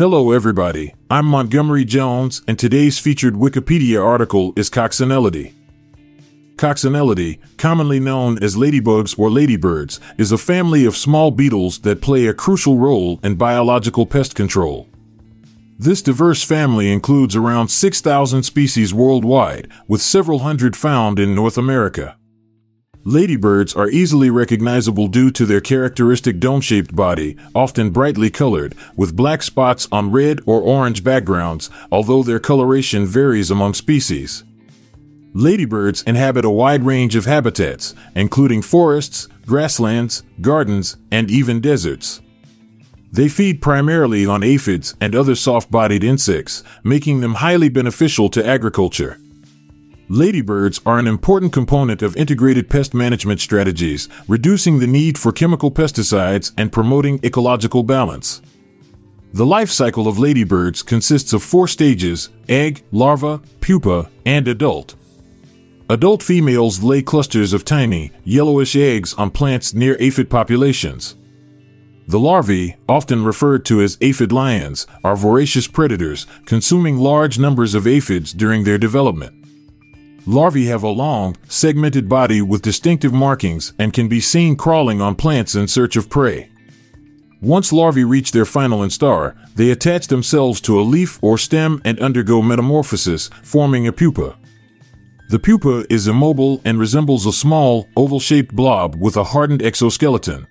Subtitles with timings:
[0.00, 0.94] Hello, everybody.
[1.10, 5.52] I'm Montgomery Jones, and today's featured Wikipedia article is Coccinellidae.
[6.56, 12.26] Coccinellidae, commonly known as ladybugs or ladybirds, is a family of small beetles that play
[12.28, 14.88] a crucial role in biological pest control.
[15.78, 22.16] This diverse family includes around 6,000 species worldwide, with several hundred found in North America.
[23.04, 29.16] Ladybirds are easily recognizable due to their characteristic dome shaped body, often brightly colored, with
[29.16, 34.44] black spots on red or orange backgrounds, although their coloration varies among species.
[35.32, 42.20] Ladybirds inhabit a wide range of habitats, including forests, grasslands, gardens, and even deserts.
[43.12, 48.46] They feed primarily on aphids and other soft bodied insects, making them highly beneficial to
[48.46, 49.18] agriculture.
[50.12, 55.70] Ladybirds are an important component of integrated pest management strategies, reducing the need for chemical
[55.70, 58.42] pesticides and promoting ecological balance.
[59.32, 64.96] The life cycle of ladybirds consists of four stages egg, larva, pupa, and adult.
[65.88, 71.14] Adult females lay clusters of tiny, yellowish eggs on plants near aphid populations.
[72.08, 77.86] The larvae, often referred to as aphid lions, are voracious predators, consuming large numbers of
[77.86, 79.39] aphids during their development.
[80.26, 85.14] Larvae have a long, segmented body with distinctive markings and can be seen crawling on
[85.14, 86.50] plants in search of prey.
[87.40, 91.98] Once larvae reach their final instar, they attach themselves to a leaf or stem and
[91.98, 94.36] undergo metamorphosis, forming a pupa.
[95.30, 100.46] The pupa is immobile and resembles a small, oval shaped blob with a hardened exoskeleton.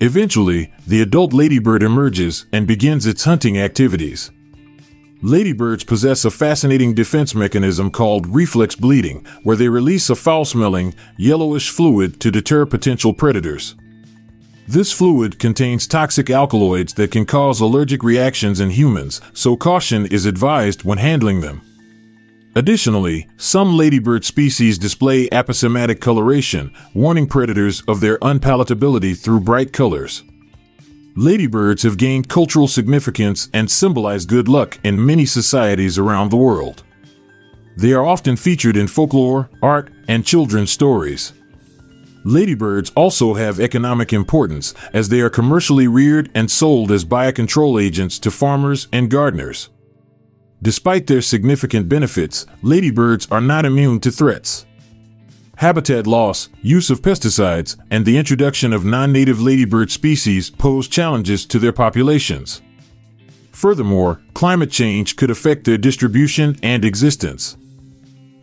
[0.00, 4.30] Eventually, the adult ladybird emerges and begins its hunting activities.
[5.22, 10.94] Ladybirds possess a fascinating defense mechanism called reflex bleeding, where they release a foul smelling,
[11.18, 13.74] yellowish fluid to deter potential predators.
[14.66, 20.24] This fluid contains toxic alkaloids that can cause allergic reactions in humans, so caution is
[20.24, 21.60] advised when handling them.
[22.54, 30.22] Additionally, some ladybird species display aposematic coloration, warning predators of their unpalatability through bright colors.
[31.16, 36.84] Ladybirds have gained cultural significance and symbolize good luck in many societies around the world.
[37.76, 41.32] They are often featured in folklore, art, and children's stories.
[42.24, 48.18] Ladybirds also have economic importance as they are commercially reared and sold as biocontrol agents
[48.20, 49.70] to farmers and gardeners.
[50.62, 54.66] Despite their significant benefits, ladybirds are not immune to threats
[55.60, 61.44] habitat loss, use of pesticides, and the introduction of non native ladybird species pose challenges
[61.44, 62.62] to their populations.
[63.52, 67.58] Furthermore, climate change could affect their distribution and existence.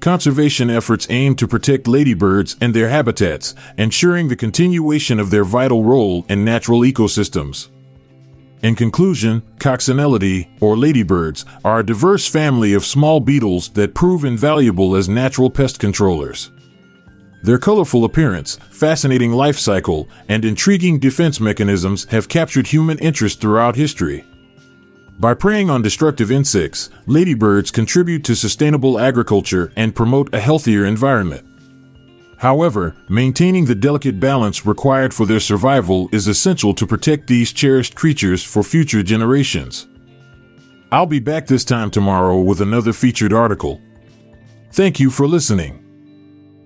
[0.00, 5.84] Conservation efforts aim to protect ladybirds and their habitats, ensuring the continuation of their vital
[5.84, 7.68] role in natural ecosystems.
[8.62, 14.96] In conclusion, Coccinellidae, or ladybirds, are a diverse family of small beetles that prove invaluable
[14.96, 16.50] as natural pest controllers.
[17.44, 23.76] Their colorful appearance, fascinating life cycle, and intriguing defense mechanisms have captured human interest throughout
[23.76, 24.24] history.
[25.18, 31.46] By preying on destructive insects, ladybirds contribute to sustainable agriculture and promote a healthier environment.
[32.38, 37.94] However, maintaining the delicate balance required for their survival is essential to protect these cherished
[37.94, 39.86] creatures for future generations.
[40.90, 43.82] I'll be back this time tomorrow with another featured article.
[44.72, 45.83] Thank you for listening.